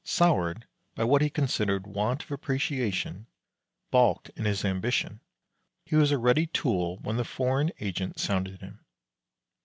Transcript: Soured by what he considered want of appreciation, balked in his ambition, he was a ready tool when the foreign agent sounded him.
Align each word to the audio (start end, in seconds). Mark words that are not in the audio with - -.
Soured 0.03 0.65
by 0.95 1.03
what 1.03 1.21
he 1.21 1.29
considered 1.29 1.85
want 1.85 2.23
of 2.23 2.31
appreciation, 2.31 3.27
balked 3.91 4.29
in 4.29 4.45
his 4.45 4.65
ambition, 4.65 5.19
he 5.85 5.95
was 5.95 6.09
a 6.09 6.17
ready 6.17 6.47
tool 6.47 6.97
when 7.03 7.17
the 7.17 7.23
foreign 7.23 7.71
agent 7.79 8.19
sounded 8.19 8.61
him. 8.61 8.83